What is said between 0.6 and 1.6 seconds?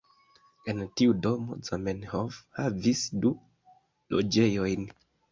En tiu domo